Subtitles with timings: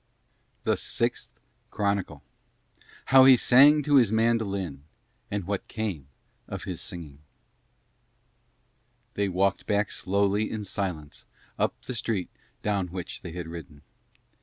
[0.63, 1.29] THE SIXTH
[1.69, 2.23] CHRONICLE
[3.05, 4.81] HOW HE SANG TO HIS MANDOLIN
[5.29, 6.07] AND WHAT CAME
[6.47, 7.19] OF HIS SINGING
[9.13, 11.27] They walked back slowly in silence
[11.59, 12.29] up the street
[12.63, 13.83] down which they had ridden.